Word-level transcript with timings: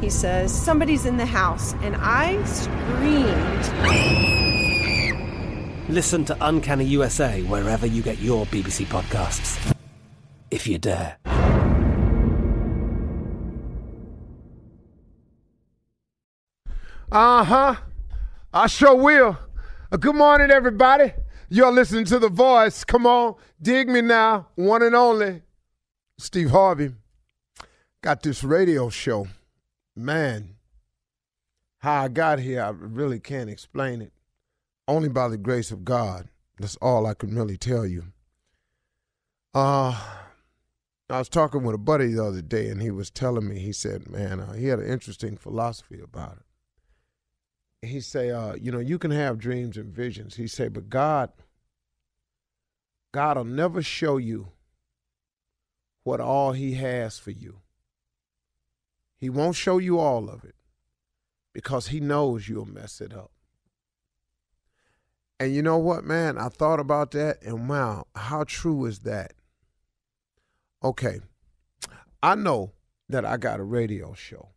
He 0.00 0.08
says, 0.08 0.50
Somebody's 0.52 1.04
in 1.04 1.16
the 1.18 1.26
house, 1.26 1.74
and 1.82 1.94
I 1.98 2.42
screamed. 2.44 3.68
Listen 5.90 6.24
to 6.24 6.36
Uncanny 6.40 6.84
USA 6.86 7.42
wherever 7.42 7.86
you 7.86 8.02
get 8.02 8.18
your 8.18 8.46
BBC 8.46 8.86
podcasts, 8.86 9.74
if 10.50 10.66
you 10.66 10.78
dare. 10.78 11.18
Uh 17.12 17.44
huh. 17.44 17.74
I 18.54 18.68
sure 18.68 18.94
will. 18.94 19.36
Uh, 19.92 19.96
good 19.96 20.14
morning, 20.14 20.50
everybody. 20.50 21.12
You're 21.48 21.72
listening 21.72 22.04
to 22.06 22.18
The 22.20 22.28
Voice. 22.28 22.84
Come 22.84 23.06
on, 23.06 23.34
dig 23.60 23.88
me 23.88 24.00
now. 24.00 24.46
One 24.54 24.82
and 24.82 24.94
only 24.94 25.42
Steve 26.18 26.50
Harvey. 26.50 26.92
Got 28.00 28.22
this 28.22 28.44
radio 28.44 28.88
show. 28.88 29.26
Man, 30.04 30.56
how 31.78 32.04
I 32.04 32.08
got 32.08 32.38
here, 32.38 32.62
I 32.62 32.70
really 32.70 33.20
can't 33.20 33.50
explain 33.50 34.02
it. 34.02 34.12
Only 34.88 35.08
by 35.08 35.28
the 35.28 35.38
grace 35.38 35.70
of 35.70 35.84
God. 35.84 36.28
That's 36.58 36.76
all 36.76 37.06
I 37.06 37.14
can 37.14 37.34
really 37.34 37.56
tell 37.56 37.86
you. 37.86 38.04
Uh, 39.54 39.98
I 41.08 41.18
was 41.18 41.28
talking 41.28 41.62
with 41.62 41.74
a 41.74 41.78
buddy 41.78 42.12
the 42.12 42.24
other 42.24 42.42
day, 42.42 42.68
and 42.68 42.82
he 42.82 42.90
was 42.90 43.10
telling 43.10 43.48
me, 43.48 43.58
he 43.58 43.72
said, 43.72 44.08
man, 44.08 44.40
uh, 44.40 44.52
he 44.52 44.66
had 44.66 44.78
an 44.78 44.90
interesting 44.90 45.36
philosophy 45.36 46.00
about 46.00 46.36
it 46.36 46.44
he 47.82 48.00
say, 48.00 48.30
uh, 48.30 48.54
you 48.54 48.70
know, 48.70 48.78
you 48.78 48.98
can 48.98 49.10
have 49.10 49.38
dreams 49.38 49.76
and 49.76 49.92
visions. 49.92 50.36
He 50.36 50.46
say, 50.46 50.68
but 50.68 50.90
God, 50.90 51.30
God 53.12 53.36
will 53.36 53.44
never 53.44 53.82
show 53.82 54.18
you 54.18 54.48
what 56.04 56.20
all 56.20 56.52
He 56.52 56.74
has 56.74 57.18
for 57.18 57.30
you. 57.30 57.60
He 59.20 59.30
won't 59.30 59.56
show 59.56 59.78
you 59.78 59.98
all 59.98 60.28
of 60.28 60.44
it 60.44 60.54
because 61.52 61.88
He 61.88 62.00
knows 62.00 62.48
you'll 62.48 62.66
mess 62.66 63.00
it 63.00 63.14
up. 63.14 63.30
And 65.38 65.54
you 65.54 65.62
know 65.62 65.78
what, 65.78 66.04
man? 66.04 66.36
I 66.36 66.48
thought 66.48 66.80
about 66.80 67.12
that, 67.12 67.42
and 67.42 67.68
wow, 67.68 68.06
how 68.14 68.44
true 68.44 68.84
is 68.86 69.00
that? 69.00 69.32
Okay, 70.82 71.20
I 72.22 72.34
know 72.34 72.72
that 73.08 73.24
I 73.24 73.36
got 73.36 73.60
a 73.60 73.64
radio 73.64 74.14
show. 74.14 74.48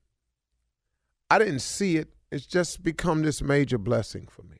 I 1.29 1.39
didn't 1.39 1.59
see 1.59 1.97
it 1.97 2.13
it's 2.33 2.47
just 2.47 2.81
become 2.81 3.21
this 3.21 3.43
major 3.43 3.77
blessing 3.77 4.25
for 4.27 4.41
me. 4.41 4.57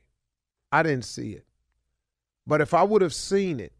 I 0.70 0.84
didn't 0.84 1.06
see 1.06 1.32
it. 1.32 1.44
But 2.46 2.60
if 2.60 2.72
I 2.72 2.84
would 2.84 3.02
have 3.02 3.12
seen 3.12 3.58
it 3.58 3.72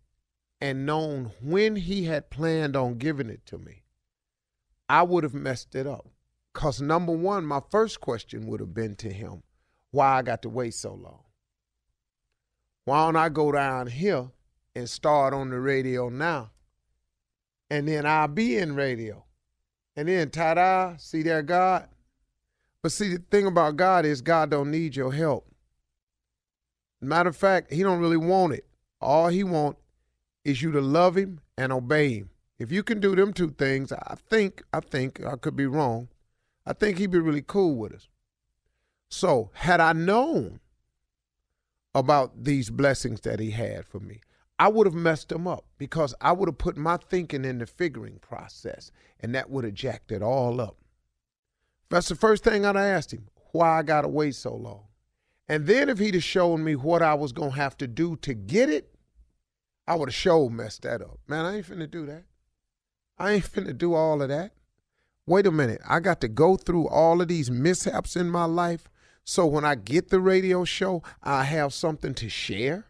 and 0.60 0.84
known 0.84 1.30
when 1.40 1.76
he 1.76 2.02
had 2.06 2.28
planned 2.28 2.74
on 2.74 2.98
giving 2.98 3.30
it 3.30 3.46
to 3.46 3.56
me, 3.56 3.84
I 4.88 5.04
would 5.04 5.22
have 5.22 5.32
messed 5.32 5.76
it 5.76 5.86
up. 5.86 6.08
Because 6.54 6.80
number 6.80 7.12
one, 7.12 7.44
my 7.44 7.60
first 7.70 8.00
question 8.00 8.46
would 8.46 8.60
have 8.60 8.72
been 8.72 8.94
to 8.96 9.12
him 9.12 9.42
why 9.90 10.18
I 10.18 10.22
got 10.22 10.42
to 10.42 10.48
wait 10.48 10.74
so 10.74 10.94
long. 10.94 11.24
Why 12.84 13.04
don't 13.04 13.16
I 13.16 13.28
go 13.28 13.52
down 13.52 13.88
here 13.88 14.30
and 14.74 14.88
start 14.88 15.34
on 15.34 15.50
the 15.50 15.58
radio 15.58 16.08
now? 16.08 16.52
And 17.70 17.88
then 17.88 18.06
I'll 18.06 18.28
be 18.28 18.56
in 18.56 18.74
radio. 18.74 19.24
And 19.96 20.08
then, 20.08 20.30
ta 20.30 20.54
da, 20.54 20.96
see 20.96 21.22
there, 21.22 21.42
God, 21.42 21.88
but 22.82 22.92
see, 22.92 23.14
the 23.14 23.22
thing 23.30 23.46
about 23.46 23.76
God 23.76 24.04
is 24.04 24.20
God 24.20 24.50
don't 24.50 24.70
need 24.70 24.94
your 24.94 25.12
help. 25.12 25.46
Matter 27.00 27.30
of 27.30 27.36
fact, 27.36 27.72
he 27.72 27.82
don't 27.82 28.00
really 28.00 28.16
want 28.16 28.52
it. 28.52 28.66
All 29.00 29.28
he 29.28 29.42
want 29.42 29.78
is 30.44 30.60
you 30.60 30.70
to 30.72 30.80
love 30.80 31.16
him 31.16 31.40
and 31.56 31.72
obey 31.72 32.12
him. 32.14 32.30
If 32.58 32.70
you 32.70 32.82
can 32.82 33.00
do 33.00 33.16
them 33.16 33.32
two 33.32 33.52
things, 33.52 33.90
I 33.90 34.16
think, 34.28 34.62
I 34.72 34.80
think, 34.80 35.24
I 35.24 35.36
could 35.36 35.56
be 35.56 35.66
wrong. 35.66 36.08
I 36.66 36.72
think 36.72 36.98
he'd 36.98 37.10
be 37.10 37.18
really 37.18 37.42
cool 37.42 37.76
with 37.76 37.92
us. 37.92 38.08
So, 39.08 39.50
had 39.54 39.80
I 39.80 39.92
known 39.92 40.60
about 41.94 42.44
these 42.44 42.70
blessings 42.70 43.20
that 43.20 43.38
he 43.38 43.50
had 43.50 43.86
for 43.86 44.00
me, 44.00 44.20
I 44.58 44.68
would 44.68 44.86
have 44.86 44.94
messed 44.94 45.28
them 45.28 45.46
up 45.46 45.64
because 45.78 46.14
I 46.20 46.32
would 46.32 46.48
have 46.48 46.58
put 46.58 46.76
my 46.76 46.96
thinking 46.96 47.44
in 47.44 47.58
the 47.58 47.66
figuring 47.66 48.18
process 48.20 48.90
and 49.20 49.34
that 49.34 49.50
would 49.50 49.64
have 49.64 49.74
jacked 49.74 50.12
it 50.12 50.22
all 50.22 50.60
up. 50.60 50.76
That's 51.90 52.08
the 52.08 52.14
first 52.14 52.44
thing 52.44 52.64
I'd 52.64 52.76
asked 52.76 53.12
him, 53.12 53.28
why 53.52 53.78
I 53.78 53.82
gotta 53.82 54.08
wait 54.08 54.34
so 54.34 54.54
long. 54.54 54.84
And 55.48 55.66
then 55.66 55.88
if 55.88 55.98
he'd 55.98 56.14
have 56.14 56.24
shown 56.24 56.64
me 56.64 56.74
what 56.74 57.02
I 57.02 57.14
was 57.14 57.32
gonna 57.32 57.50
have 57.50 57.76
to 57.78 57.86
do 57.86 58.16
to 58.16 58.34
get 58.34 58.70
it, 58.70 58.94
I 59.86 59.96
would 59.96 60.08
have 60.08 60.14
sure 60.14 60.48
messed 60.48 60.82
that 60.82 61.02
up. 61.02 61.18
Man, 61.28 61.44
I 61.44 61.56
ain't 61.56 61.66
finna 61.66 61.90
do 61.90 62.06
that. 62.06 62.24
I 63.18 63.32
ain't 63.32 63.44
finna 63.44 63.76
do 63.76 63.94
all 63.94 64.22
of 64.22 64.28
that. 64.28 64.52
Wait 65.26 65.46
a 65.46 65.50
minute. 65.50 65.80
I 65.88 66.00
got 66.00 66.20
to 66.20 66.28
go 66.28 66.56
through 66.56 66.88
all 66.88 67.20
of 67.20 67.28
these 67.28 67.50
mishaps 67.50 68.16
in 68.16 68.30
my 68.30 68.44
life 68.44 68.88
So 69.24 69.46
when 69.46 69.64
I 69.64 69.74
get 69.74 70.10
the 70.10 70.20
radio 70.20 70.64
show, 70.64 71.02
I 71.22 71.44
have 71.44 71.72
something 71.72 72.14
to 72.14 72.28
share. 72.28 72.86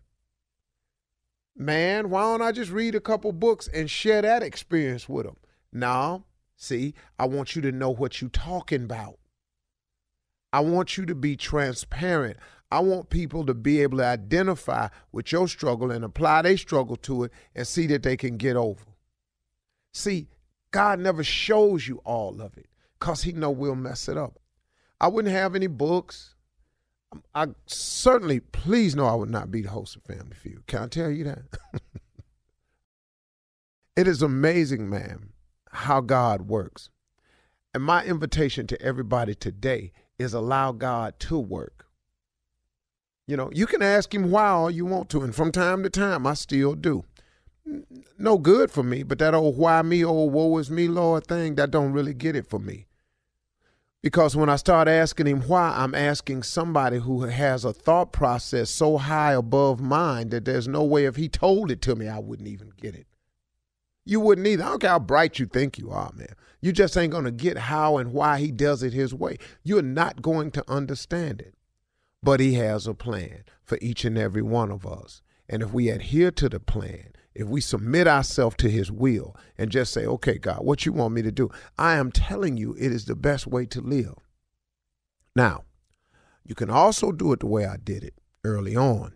Man, 1.56 2.10
why 2.10 2.22
don't 2.22 2.42
I 2.42 2.50
just 2.50 2.72
read 2.72 2.96
a 2.96 3.00
couple 3.00 3.31
books 3.31 3.69
and 3.72 3.88
share 3.88 4.22
that 4.22 4.42
experience 4.42 5.08
with 5.08 5.26
them? 5.26 5.36
Now, 5.72 6.25
see, 6.56 6.94
I 7.19 7.26
want 7.26 7.54
you 7.54 7.62
to 7.62 7.70
know 7.70 7.90
what 7.90 8.20
you're 8.20 8.31
talking 8.31 8.82
about. 8.82 9.19
I 10.52 10.60
want 10.60 10.96
you 10.96 11.06
to 11.06 11.14
be 11.14 11.36
transparent. 11.36 12.36
I 12.70 12.81
want 12.81 13.10
people 13.10 13.46
to 13.46 13.54
be 13.54 13.81
able 13.82 13.98
to 13.98 14.04
identify 14.04 14.88
with 15.12 15.31
your 15.31 15.46
struggle 15.46 15.92
and 15.92 16.04
apply 16.04 16.42
their 16.42 16.56
struggle 16.56 16.96
to 16.96 17.25
it 17.25 17.32
and 17.54 17.66
see 17.66 17.86
that 17.86 18.02
they 18.02 18.16
can 18.16 18.36
get 18.36 18.56
over. 18.56 18.84
See, 19.92 20.26
God 20.75 20.99
never 20.99 21.23
shows 21.23 21.87
you 21.87 22.00
all 22.05 22.43
of 22.43 22.59
it 22.59 22.67
because 22.99 23.23
he 23.23 23.31
know 23.31 23.53
we'll 23.53 23.76
mess 23.76 24.09
it 24.09 24.17
up. 24.17 24.41
I 25.00 25.06
wouldn't 25.06 25.32
have 25.32 25.55
any 25.55 25.69
books. 25.69 26.35
Um, 27.12 27.23
I 27.32 27.47
certainly, 27.67 28.41
please 28.41 28.97
know 28.97 29.06
I 29.06 29.15
would 29.15 29.31
not 29.31 29.53
be 29.53 29.62
the 29.62 29.71
host 29.71 29.94
of 29.94 30.03
Family 30.03 30.35
Feud. 30.35 30.67
Can 30.67 30.82
I 30.82 30.87
tell 30.88 31.11
you 31.11 31.23
that? 31.23 31.43
it 33.97 34.09
is 34.09 34.21
amazing, 34.21 34.91
man, 34.91 35.29
how 35.71 36.00
God 36.00 36.49
works. 36.49 36.91
And 37.73 37.85
my 37.85 38.05
invitation 38.05 38.67
to 38.67 38.82
everybody 38.82 39.37
today 39.37 39.93
is 40.19 40.35
allow 40.35 40.73
God 40.73 41.20
to 41.20 41.38
work. 41.38 41.87
You 43.29 43.37
know, 43.37 43.49
you 43.53 43.67
can 43.67 43.81
ask 43.81 44.12
him 44.12 44.32
why 44.32 44.49
all 44.49 44.73
you 44.73 44.87
want 44.87 45.09
to, 45.11 45.23
and 45.23 45.32
from 45.32 45.53
time 45.53 45.85
to 45.85 45.88
time 45.88 46.27
I 46.27 46.35
still 46.35 46.75
do. 46.75 47.05
No 48.19 48.38
good 48.38 48.70
for 48.70 48.82
me, 48.82 49.02
but 49.02 49.19
that 49.19 49.34
old 49.34 49.56
why 49.56 49.82
me, 49.82 50.05
old 50.05 50.32
woe 50.32 50.56
is 50.58 50.70
me, 50.70 50.88
Lord 50.88 51.26
thing, 51.26 51.55
that 51.56 51.70
don't 51.70 51.93
really 51.93 52.14
get 52.14 52.37
it 52.37 52.46
for 52.46 52.58
me. 52.58 52.87
Because 54.02 54.37
when 54.37 54.50
I 54.50 54.56
start 54.56 54.87
asking 54.87 55.26
him 55.26 55.40
why, 55.43 55.72
I'm 55.75 55.94
asking 55.94 56.43
somebody 56.43 56.99
who 56.99 57.22
has 57.22 57.64
a 57.64 57.72
thought 57.72 58.12
process 58.12 58.69
so 58.69 58.99
high 58.99 59.32
above 59.32 59.81
mine 59.81 60.28
that 60.28 60.44
there's 60.44 60.69
no 60.69 60.84
way 60.84 61.06
if 61.06 61.16
he 61.16 61.26
told 61.26 61.70
it 61.70 61.81
to 61.82 61.96
me, 61.96 62.06
I 62.06 62.19
wouldn't 62.19 62.49
even 62.49 62.70
get 62.76 62.94
it. 62.94 63.06
You 64.05 64.20
wouldn't 64.20 64.46
either. 64.46 64.62
I 64.62 64.69
don't 64.69 64.81
care 64.81 64.90
how 64.90 64.99
bright 64.99 65.38
you 65.38 65.46
think 65.46 65.78
you 65.78 65.90
are, 65.90 66.12
man. 66.14 66.34
You 66.60 66.70
just 66.70 66.96
ain't 66.99 67.12
going 67.12 67.25
to 67.25 67.31
get 67.31 67.56
how 67.56 67.96
and 67.96 68.12
why 68.12 68.40
he 68.40 68.50
does 68.50 68.82
it 68.82 68.93
his 68.93 69.14
way. 69.14 69.38
You're 69.62 69.81
not 69.81 70.20
going 70.20 70.50
to 70.50 70.70
understand 70.70 71.40
it. 71.40 71.55
But 72.22 72.40
he 72.40 72.55
has 72.55 72.87
a 72.87 72.93
plan 72.93 73.44
for 73.62 73.78
each 73.81 74.05
and 74.05 74.19
every 74.19 74.43
one 74.43 74.70
of 74.70 74.87
us. 74.87 75.22
And 75.49 75.62
if 75.62 75.72
we 75.72 75.88
adhere 75.88 76.31
to 76.32 76.50
the 76.50 76.60
plan, 76.60 77.13
if 77.34 77.48
we 77.48 77.60
submit 77.60 78.06
ourselves 78.06 78.56
to 78.56 78.70
his 78.70 78.92
will 78.92 79.36
and 79.58 79.70
just 79.70 79.92
say, 79.92 80.06
okay, 80.06 80.38
God, 80.38 80.64
what 80.64 80.86
you 80.86 80.92
want 80.92 81.14
me 81.14 81.22
to 81.22 81.32
do? 81.32 81.50
I 81.76 81.96
am 81.96 82.12
telling 82.12 82.56
you 82.56 82.75
it 82.78 82.92
is 82.92 83.06
the 83.06 83.16
best 83.16 83.46
way 83.46 83.66
to 83.66 83.81
live. 83.81 84.14
Now, 85.34 85.64
you 86.44 86.54
can 86.54 86.70
also 86.70 87.10
do 87.10 87.32
it 87.32 87.40
the 87.40 87.46
way 87.46 87.66
I 87.66 87.76
did 87.76 88.04
it 88.04 88.14
early 88.44 88.76
on. 88.76 89.14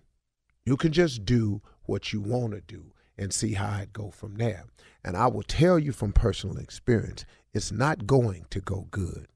You 0.65 0.77
can 0.77 0.93
just 0.93 1.25
do 1.25 1.63
what 1.85 2.13
you 2.13 2.21
want 2.21 2.53
to 2.53 2.61
do 2.61 2.93
and 3.17 3.33
see 3.33 3.55
how 3.55 3.79
it 3.79 3.93
go 3.93 4.11
from 4.11 4.35
there. 4.37 4.65
And 5.05 5.17
I 5.17 5.29
will 5.29 5.43
tell 5.43 5.79
you 5.79 5.93
from 5.93 6.13
personal 6.13 6.59
experience, 6.59 7.25
it's 7.55 7.73
not 7.73 8.07
going 8.07 8.47
to 8.51 8.61
go 8.61 8.89
good. 8.91 9.29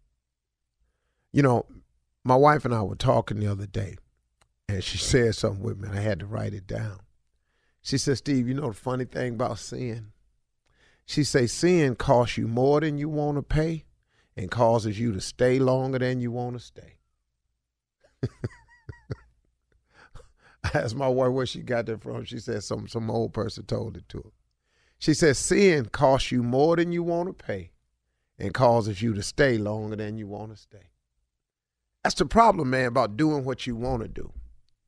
You 1.32 1.42
know, 1.42 1.66
my 2.24 2.36
wife 2.36 2.64
and 2.64 2.74
I 2.74 2.82
were 2.82 2.96
talking 2.96 3.40
the 3.40 3.50
other 3.50 3.66
day, 3.66 3.96
and 4.68 4.82
she 4.82 4.98
said 4.98 5.34
something 5.34 5.62
with 5.62 5.78
me, 5.78 5.88
and 5.88 5.98
I 5.98 6.02
had 6.02 6.20
to 6.20 6.26
write 6.26 6.54
it 6.54 6.66
down. 6.66 7.00
She 7.82 7.98
said, 7.98 8.18
Steve, 8.18 8.48
you 8.48 8.54
know 8.54 8.68
the 8.68 8.74
funny 8.74 9.04
thing 9.04 9.34
about 9.34 9.58
sin? 9.58 10.12
She 11.04 11.24
say 11.24 11.46
sin 11.46 11.96
costs 11.96 12.38
you 12.38 12.46
more 12.46 12.80
than 12.80 12.96
you 12.96 13.08
want 13.08 13.36
to 13.36 13.42
pay 13.42 13.84
and 14.36 14.50
causes 14.50 14.98
you 14.98 15.12
to 15.12 15.20
stay 15.20 15.58
longer 15.58 15.98
than 15.98 16.20
you 16.20 16.30
want 16.30 16.56
to 16.56 16.60
stay. 16.60 16.98
I 20.64 20.78
asked 20.78 20.94
my 20.94 21.08
wife 21.08 21.32
where 21.32 21.44
she 21.44 21.60
got 21.60 21.86
that 21.86 22.02
from. 22.02 22.24
She 22.24 22.38
said 22.38 22.62
some 22.62 22.86
some 22.86 23.10
old 23.10 23.34
person 23.34 23.64
told 23.64 23.96
it 23.96 24.08
to 24.10 24.18
her. 24.18 24.30
She 24.98 25.12
said 25.12 25.36
sin 25.36 25.86
costs 25.86 26.30
you 26.30 26.44
more 26.44 26.76
than 26.76 26.92
you 26.92 27.02
want 27.02 27.36
to 27.36 27.44
pay 27.44 27.72
and 28.38 28.54
causes 28.54 29.02
you 29.02 29.12
to 29.14 29.22
stay 29.22 29.58
longer 29.58 29.96
than 29.96 30.16
you 30.16 30.28
want 30.28 30.52
to 30.52 30.56
stay. 30.56 30.90
That's 32.02 32.14
the 32.14 32.26
problem, 32.26 32.70
man, 32.70 32.86
about 32.86 33.16
doing 33.16 33.44
what 33.44 33.66
you 33.66 33.74
want 33.76 34.02
to 34.02 34.08
do. 34.08 34.32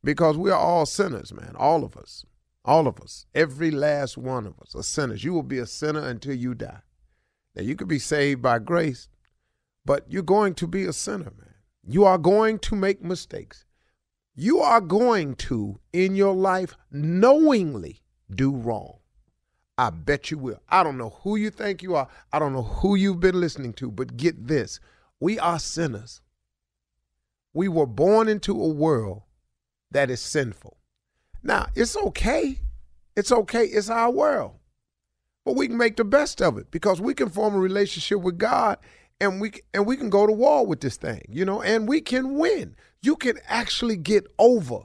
Because 0.03 0.37
we 0.37 0.51
are 0.51 0.59
all 0.59 0.87
sinners, 0.87 1.33
man, 1.33 1.55
all 1.57 1.85
of 1.85 1.97
us. 1.97 2.25
All 2.65 2.87
of 2.87 3.01
us, 3.01 3.27
every 3.35 3.71
last 3.71 4.17
one 4.17 4.47
of 4.47 4.59
us 4.61 4.75
are 4.75 4.83
sinners. 4.83 5.23
You 5.23 5.33
will 5.35 5.43
be 5.43 5.59
a 5.59 5.67
sinner 5.67 6.07
until 6.09 6.35
you 6.35 6.55
die. 6.55 6.81
Now, 7.55 7.63
you 7.63 7.77
could 7.77 7.89
be 7.89 7.99
saved 7.99 8.41
by 8.43 8.59
grace, 8.59 9.09
but 9.85 10.05
you're 10.09 10.23
going 10.23 10.55
to 10.55 10.67
be 10.67 10.85
a 10.85 10.93
sinner, 10.93 11.33
man. 11.37 11.55
You 11.87 12.05
are 12.05 12.19
going 12.19 12.59
to 12.61 12.75
make 12.75 13.03
mistakes. 13.03 13.65
You 14.35 14.61
are 14.61 14.81
going 14.81 15.37
to, 15.37 15.79
in 15.93 16.17
your 16.17 16.35
life, 16.35 16.77
knowingly 16.91 18.01
do 18.35 18.51
wrong. 18.51 18.99
I 19.77 19.91
bet 19.91 20.31
you 20.31 20.39
will. 20.39 20.61
I 20.69 20.83
don't 20.83 20.99
know 20.99 21.11
who 21.23 21.37
you 21.37 21.51
think 21.51 21.83
you 21.83 21.95
are. 21.95 22.09
I 22.33 22.39
don't 22.39 22.53
know 22.53 22.63
who 22.63 22.95
you've 22.95 23.21
been 23.21 23.41
listening 23.41 23.73
to, 23.75 23.91
but 23.91 24.17
get 24.17 24.47
this 24.47 24.81
we 25.21 25.39
are 25.39 25.59
sinners. 25.59 26.21
We 27.53 27.69
were 27.69 27.87
born 27.87 28.29
into 28.29 28.61
a 28.61 28.69
world 28.69 29.23
that 29.91 30.11
is 30.11 30.21
sinful. 30.21 30.77
Now, 31.45 31.67
it's 31.77 31.97
okay. 31.97 32.59
It's 33.15 33.31
okay. 33.31 33.67
It's 33.67 33.91
our 33.91 34.11
world. 34.11 34.55
But 35.45 35.57
we 35.57 35.69
can 35.69 35.77
make 35.77 35.97
the 35.97 36.05
best 36.05 36.41
of 36.41 36.57
it 36.57 36.71
because 36.71 37.01
we 37.01 37.13
can 37.13 37.29
form 37.29 37.55
a 37.55 37.59
relationship 37.59 38.21
with 38.21 38.39
God 38.39 38.79
and 39.21 39.41
we 39.41 39.53
and 39.75 39.87
we 39.87 39.97
can 39.97 40.09
go 40.09 40.27
to 40.27 40.33
war 40.33 40.67
with 40.67 40.81
this 40.81 40.97
thing, 40.97 41.23
you 41.29 41.45
know, 41.45 41.63
and 41.63 41.87
we 41.87 42.01
can 42.01 42.37
win. 42.39 42.75
You 43.03 43.15
can 43.17 43.39
actually 43.47 43.97
get 43.97 44.27
over. 44.39 44.81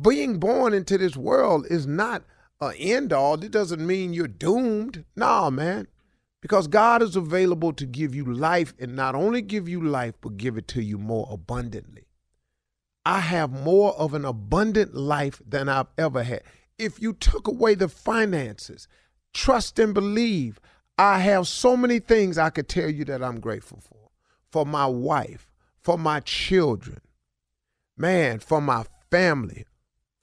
Being 0.00 0.38
born 0.38 0.72
into 0.72 0.96
this 0.96 1.16
world 1.16 1.66
is 1.68 1.86
not 1.86 2.22
an 2.60 2.74
end 2.78 3.12
all. 3.12 3.42
It 3.42 3.50
doesn't 3.50 3.84
mean 3.84 4.14
you're 4.14 4.28
doomed. 4.28 5.04
Nah, 5.16 5.50
man. 5.50 5.88
Because 6.40 6.66
God 6.66 7.02
is 7.02 7.14
available 7.14 7.72
to 7.74 7.84
give 7.84 8.14
you 8.14 8.24
life 8.24 8.72
and 8.78 8.96
not 8.96 9.14
only 9.14 9.42
give 9.42 9.68
you 9.68 9.82
life, 9.82 10.14
but 10.20 10.36
give 10.36 10.56
it 10.56 10.66
to 10.68 10.82
you 10.82 10.96
more 10.96 11.28
abundantly. 11.30 12.06
I 13.04 13.20
have 13.20 13.50
more 13.50 13.92
of 13.94 14.14
an 14.14 14.24
abundant 14.24 14.94
life 14.94 15.40
than 15.46 15.68
I've 15.68 15.88
ever 15.98 16.22
had. 16.22 16.42
If 16.78 17.00
you 17.00 17.12
took 17.12 17.48
away 17.48 17.74
the 17.74 17.88
finances, 17.88 18.86
trust 19.32 19.78
and 19.78 19.92
believe, 19.92 20.60
I 20.98 21.20
have 21.20 21.48
so 21.48 21.76
many 21.76 21.98
things 21.98 22.38
I 22.38 22.50
could 22.50 22.68
tell 22.68 22.88
you 22.88 23.04
that 23.06 23.22
I'm 23.22 23.40
grateful 23.40 23.80
for. 23.80 24.10
For 24.50 24.66
my 24.66 24.86
wife, 24.86 25.50
for 25.80 25.98
my 25.98 26.20
children, 26.20 27.00
man, 27.96 28.38
for 28.38 28.60
my 28.60 28.84
family, 29.10 29.64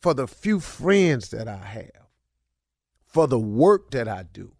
for 0.01 0.13
the 0.13 0.27
few 0.27 0.59
friends 0.59 1.29
that 1.29 1.47
I 1.47 1.57
have, 1.57 2.07
for 3.05 3.27
the 3.27 3.39
work 3.39 3.91
that 3.91 4.07
I 4.07 4.23
do 4.23 4.53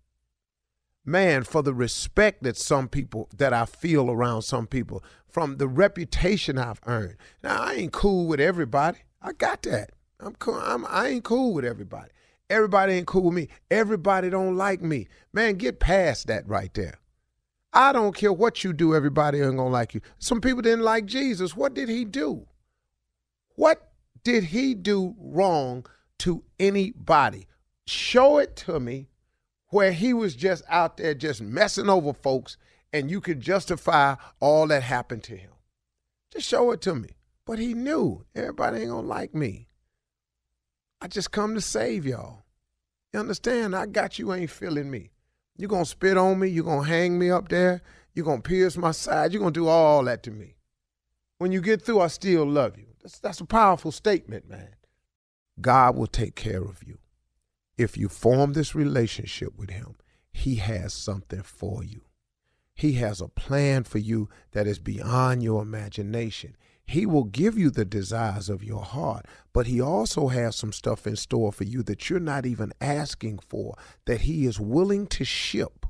man, 1.10 1.44
for 1.44 1.62
the 1.62 1.74
respect 1.74 2.44
that 2.44 2.58
some 2.58 2.88
people 2.88 3.30
that 3.36 3.54
I 3.54 3.66
feel 3.66 4.10
around 4.10 4.44
some 4.44 4.68
people, 4.68 5.04
from 5.28 5.58
the 5.58 5.68
reputation 5.68 6.58
I've 6.58 6.82
earned. 6.86 7.18
Now 7.44 7.62
I 7.62 7.74
ain't 7.74 7.94
cool 7.94 8.28
with 8.28 8.39
everybody. 8.39 9.00
I 9.22 9.34
got 9.34 9.63
that. 9.63 9.92
I'm 10.20 10.36
cool. 10.36 10.56
I'm, 10.56 10.86
I 10.88 11.08
ain't 11.08 11.24
cool 11.24 11.54
with 11.54 11.66
everybody. 11.66 12.10
Everybody 12.50 12.94
ain't 12.94 13.08
cool 13.08 13.24
with 13.24 13.36
me. 13.36 13.48
Everybody 13.70 14.30
don't 14.30 14.56
like 14.56 14.82
me. 14.82 15.08
Man, 15.34 15.56
get 15.56 15.80
past 15.80 16.28
that 16.28 16.48
right 16.48 16.74
there. 16.74 16.96
I 17.72 17.94
don't 17.94 18.16
care 18.16 18.34
what 18.34 18.63
you 18.63 18.74
do, 18.74 18.96
everybody 18.96 19.39
ain't 19.39 19.58
gonna 19.58 19.70
like 19.70 19.94
you. 19.94 20.01
Some 20.18 20.42
people 20.42 20.63
didn't 20.63 20.84
like 20.84 21.06
Jesus. 21.06 21.56
What 21.56 21.75
did 21.75 21.88
he 21.88 22.04
do? 22.04 22.48
What 23.56 23.92
did 24.24 24.46
he 24.46 24.74
do 24.74 25.16
wrong 25.20 25.86
to 26.20 26.44
anybody? 26.60 27.48
Show 27.86 28.39
it 28.39 28.56
to 28.58 28.80
me 28.80 29.10
where 29.70 29.92
he 29.92 30.14
was 30.14 30.36
just 30.36 30.64
out 30.68 30.98
there 30.98 31.14
just 31.14 31.42
messing 31.42 31.90
over 31.90 32.14
folks 32.14 32.58
and 32.92 33.10
you 33.10 33.22
could 33.22 33.40
justify 33.40 34.16
all 34.40 34.68
that 34.68 34.84
happened 34.84 35.24
to 35.24 35.36
him. 35.36 35.52
Just 36.32 36.48
show 36.48 36.72
it 36.72 36.82
to 36.82 36.96
me. 36.96 37.10
But 37.46 37.60
he 37.60 37.74
knew 37.74 38.26
everybody 38.36 38.82
ain't 38.82 38.90
gonna 38.90 39.08
like 39.08 39.34
me. 39.34 39.70
I 41.02 41.08
just 41.08 41.32
come 41.32 41.56
to 41.56 41.62
save 41.62 42.06
y'all. 42.06 42.44
You 43.12 43.20
understand? 43.20 43.76
I 43.76 43.88
got 43.88 44.20
you 44.20 44.34
ain't 44.34 44.52
feeling 44.52 44.92
me. 44.92 45.12
you 45.58 45.68
gonna 45.68 45.86
spit 45.86 46.18
on 46.18 46.40
me, 46.40 46.48
you 46.48 46.64
gonna 46.64 46.88
hang 46.88 47.18
me 47.18 47.32
up 47.32 47.50
there, 47.50 47.82
you 48.14 48.24
gonna 48.24 48.42
pierce 48.42 48.78
my 48.78 48.92
side, 48.92 49.34
you 49.34 49.40
gonna 49.40 49.52
do 49.52 49.68
all 49.68 50.04
that 50.04 50.24
to 50.24 50.32
me. 50.32 50.56
When 51.40 51.52
you 51.52 51.62
get 51.62 51.82
through, 51.82 52.02
I 52.02 52.08
still 52.08 52.46
love 52.46 52.78
you. 52.78 52.86
That's, 53.02 53.20
that's 53.20 53.42
a 53.42 53.46
powerful 53.46 53.92
statement, 53.92 54.48
man. 54.48 54.76
God 55.60 55.98
will 55.98 56.08
take 56.08 56.36
care 56.36 56.62
of 56.62 56.84
you 56.84 56.99
if 57.80 57.98
you 57.98 58.10
form 58.10 58.54
this 58.54 58.76
relationship 58.76 59.58
with 59.58 59.70
him, 59.70 59.96
he 60.34 60.56
has 60.56 60.94
something 60.94 61.42
for 61.42 61.82
you. 61.82 62.02
He 62.76 62.94
has 62.94 63.22
a 63.22 63.30
plan 63.30 63.86
for 63.86 64.00
you 64.00 64.30
that 64.52 64.68
is 64.68 64.80
beyond 64.80 65.44
your 65.44 65.62
imagination. 65.62 66.58
He 66.86 67.06
will 67.06 67.24
give 67.24 67.58
you 67.58 67.70
the 67.70 67.86
desires 67.86 68.50
of 68.50 68.64
your 68.64 68.84
heart, 68.84 69.26
but 69.54 69.68
he 69.68 69.80
also 69.80 70.28
has 70.28 70.56
some 70.56 70.74
stuff 70.74 71.08
in 71.08 71.16
store 71.16 71.54
for 71.54 71.64
you 71.64 71.82
that 71.84 72.10
you're 72.10 72.20
not 72.20 72.46
even 72.46 72.74
asking 72.82 73.40
for, 73.48 73.76
that 74.06 74.22
he 74.22 74.46
is 74.46 74.60
willing 74.60 75.08
to 75.08 75.24
ship 75.24 75.86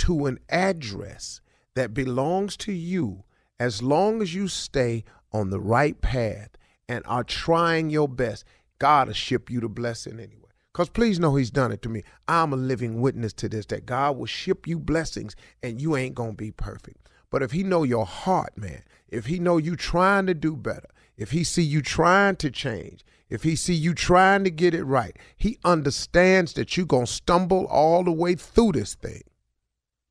to 0.00 0.26
an 0.26 0.40
address 0.48 1.40
that 1.74 1.94
belongs 1.94 2.56
to 2.56 2.72
you 2.72 3.22
as 3.60 3.82
long 3.82 4.20
as 4.20 4.34
you 4.34 4.48
stay 4.48 5.04
on 5.32 5.50
the 5.50 5.60
right 5.60 6.00
path 6.00 6.50
and 6.88 7.04
are 7.06 7.24
trying 7.24 7.90
your 7.90 8.08
best, 8.08 8.44
God 8.78 9.06
will 9.06 9.14
ship 9.14 9.48
you 9.48 9.60
the 9.60 9.68
blessing 9.68 10.18
anyway. 10.18 10.43
Because 10.74 10.88
please 10.88 11.20
know 11.20 11.36
He's 11.36 11.52
done 11.52 11.70
it 11.70 11.82
to 11.82 11.88
me. 11.88 12.02
I'm 12.26 12.52
a 12.52 12.56
living 12.56 13.00
witness 13.00 13.32
to 13.34 13.48
this 13.48 13.66
that 13.66 13.86
God 13.86 14.16
will 14.16 14.26
ship 14.26 14.66
you 14.66 14.80
blessings 14.80 15.36
and 15.62 15.80
you 15.80 15.96
ain't 15.96 16.16
going 16.16 16.32
to 16.32 16.36
be 16.36 16.50
perfect. 16.50 17.08
But 17.30 17.44
if 17.44 17.52
He 17.52 17.62
know 17.62 17.84
your 17.84 18.04
heart, 18.04 18.58
man, 18.58 18.82
if 19.08 19.26
He 19.26 19.38
know 19.38 19.56
you 19.56 19.76
trying 19.76 20.26
to 20.26 20.34
do 20.34 20.56
better, 20.56 20.88
if 21.16 21.30
He 21.30 21.44
see 21.44 21.62
you 21.62 21.80
trying 21.80 22.34
to 22.36 22.50
change, 22.50 23.04
if 23.30 23.44
He 23.44 23.54
see 23.54 23.74
you 23.74 23.94
trying 23.94 24.42
to 24.42 24.50
get 24.50 24.74
it 24.74 24.82
right, 24.82 25.16
He 25.36 25.58
understands 25.64 26.54
that 26.54 26.76
you 26.76 26.84
going 26.84 27.06
to 27.06 27.12
stumble 27.12 27.66
all 27.66 28.02
the 28.02 28.12
way 28.12 28.34
through 28.34 28.72
this 28.72 28.94
thing. 28.94 29.22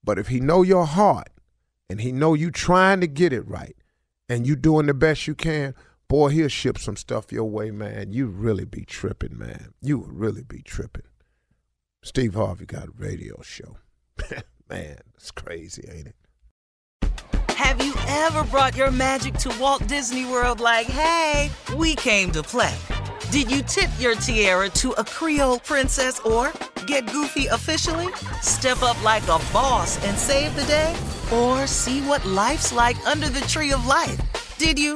But 0.01 0.17
if 0.17 0.29
He 0.29 0.39
know 0.39 0.61
your 0.61 0.85
heart 0.85 1.29
and 1.89 1.99
He 1.99 2.13
know 2.13 2.35
you 2.35 2.51
trying 2.51 3.01
to 3.01 3.07
get 3.07 3.33
it 3.33 3.45
right 3.45 3.75
and 4.29 4.47
you 4.47 4.55
doing 4.55 4.85
the 4.85 4.93
best 4.93 5.27
you 5.27 5.35
can, 5.35 5.75
boy, 6.13 6.29
he'll 6.29 6.47
ship 6.47 6.77
some 6.77 6.95
stuff 6.95 7.31
your 7.31 7.49
way, 7.49 7.71
man. 7.71 8.13
You 8.13 8.27
really 8.27 8.65
be 8.65 8.85
tripping, 8.85 9.35
man. 9.35 9.73
You 9.81 9.97
would 9.97 10.13
really 10.13 10.43
be 10.43 10.61
tripping. 10.61 11.07
Steve 12.03 12.35
Harvey 12.35 12.67
got 12.67 12.89
a 12.89 12.91
radio 12.95 13.41
show. 13.41 13.77
man, 14.69 14.99
it's 15.15 15.31
crazy, 15.31 15.83
ain't 15.91 16.09
it? 16.09 17.51
Have 17.55 17.83
you 17.83 17.95
ever 18.07 18.43
brought 18.43 18.77
your 18.77 18.91
magic 18.91 19.33
to 19.39 19.51
Walt 19.59 19.87
Disney 19.87 20.23
World 20.25 20.59
like, 20.59 20.85
hey, 20.85 21.49
we 21.75 21.95
came 21.95 22.29
to 22.33 22.43
play? 22.43 22.75
Did 23.31 23.49
you 23.49 23.63
tip 23.63 23.89
your 23.97 24.13
tiara 24.13 24.69
to 24.69 24.91
a 24.91 25.03
Creole 25.03 25.61
princess 25.61 26.19
or 26.19 26.53
get 26.85 27.11
goofy 27.11 27.47
officially? 27.47 28.13
Step 28.43 28.83
up 28.83 29.03
like 29.03 29.23
a 29.23 29.41
boss 29.51 29.97
and 30.05 30.15
save 30.15 30.55
the 30.55 30.65
day? 30.65 30.95
Or 31.33 31.65
see 31.65 32.01
what 32.01 32.23
life's 32.23 32.71
like 32.71 33.03
under 33.07 33.29
the 33.29 33.41
tree 33.47 33.71
of 33.71 33.83
life? 33.87 34.19
Did 34.59 34.77
you? 34.77 34.95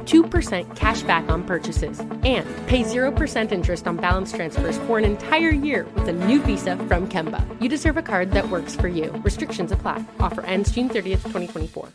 2% 0.11 0.75
cash 0.75 1.03
back 1.03 1.29
on 1.29 1.41
purchases 1.45 1.99
and 1.99 2.45
pay 2.67 2.83
0% 2.83 3.51
interest 3.53 3.87
on 3.87 3.95
balance 3.95 4.33
transfers 4.33 4.77
for 4.79 4.97
an 4.97 5.05
entire 5.05 5.51
year 5.51 5.85
with 5.95 6.09
a 6.09 6.11
new 6.11 6.41
visa 6.41 6.75
from 6.75 7.07
Kemba. 7.07 7.41
You 7.61 7.69
deserve 7.69 7.95
a 7.95 8.01
card 8.01 8.31
that 8.31 8.49
works 8.49 8.75
for 8.75 8.89
you. 8.89 9.11
Restrictions 9.23 9.71
apply. 9.71 10.03
Offer 10.19 10.41
ends 10.41 10.71
June 10.71 10.89
30th, 10.89 11.23
2024. 11.23 11.87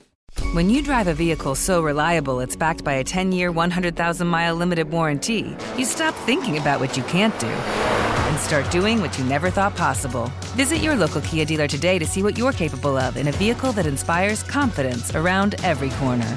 When 0.55 0.71
you 0.71 0.83
drive 0.83 1.09
a 1.09 1.15
vehicle 1.15 1.55
so 1.55 1.83
reliable 1.83 2.41
it's 2.41 2.57
backed 2.57 2.85
by 2.85 2.95
a 2.95 3.05
10 3.05 3.33
year, 3.33 3.53
100,000 3.53 4.27
mile 4.27 4.55
limited 4.55 4.91
warranty, 4.91 5.55
you 5.77 5.85
stop 5.85 6.15
thinking 6.25 6.57
about 6.57 6.81
what 6.81 6.97
you 6.97 7.03
can't 7.05 7.39
do 7.39 7.47
and 7.47 8.39
start 8.39 8.71
doing 8.71 9.01
what 9.03 9.19
you 9.19 9.25
never 9.25 9.51
thought 9.51 9.77
possible. 9.77 10.33
Visit 10.57 10.79
your 10.79 10.97
local 10.97 11.21
Kia 11.21 11.45
dealer 11.45 11.69
today 11.69 11.99
to 11.99 12.07
see 12.07 12.23
what 12.23 12.39
you're 12.39 12.53
capable 12.53 12.97
of 12.97 13.19
in 13.19 13.29
a 13.29 13.33
vehicle 13.33 13.73
that 13.73 13.87
inspires 13.87 14.43
confidence 14.43 15.15
around 15.15 15.57
every 15.63 15.91
corner. 15.91 16.37